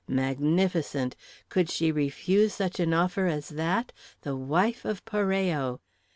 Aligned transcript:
Magnificent! 0.09 1.15
Could 1.47 1.69
she 1.69 1.91
refuse 1.91 2.55
such 2.55 2.79
an 2.79 2.91
offer 2.91 3.27
as 3.27 3.49
that? 3.49 3.91
The 4.23 4.35
wife 4.35 4.83
of 4.83 5.05
Parello! 5.05 5.79